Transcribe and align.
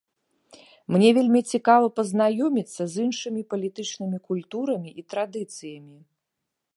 Мне 0.95 1.09
вельмі 1.17 1.41
цікава 1.57 1.87
пазнаёміцца 1.97 2.83
з 2.93 3.05
іншымі 3.05 3.41
палітычнымі 3.53 4.17
культурамі 4.31 4.89
і 5.03 5.05
традыцыямі. 5.15 5.97